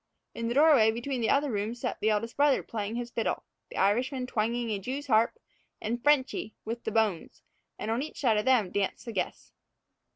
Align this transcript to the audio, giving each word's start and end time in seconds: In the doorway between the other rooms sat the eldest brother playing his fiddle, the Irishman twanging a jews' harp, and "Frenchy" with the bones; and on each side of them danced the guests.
In 0.33 0.47
the 0.47 0.55
doorway 0.55 0.89
between 0.89 1.21
the 1.21 1.29
other 1.29 1.51
rooms 1.51 1.81
sat 1.81 1.99
the 1.99 2.09
eldest 2.09 2.35
brother 2.35 2.63
playing 2.63 2.95
his 2.95 3.11
fiddle, 3.11 3.43
the 3.69 3.77
Irishman 3.77 4.25
twanging 4.25 4.71
a 4.71 4.79
jews' 4.79 5.05
harp, 5.05 5.37
and 5.79 6.01
"Frenchy" 6.01 6.55
with 6.65 6.85
the 6.85 6.91
bones; 6.91 7.43
and 7.77 7.91
on 7.91 8.01
each 8.01 8.19
side 8.19 8.37
of 8.37 8.45
them 8.45 8.71
danced 8.71 9.05
the 9.05 9.11
guests. 9.11 9.51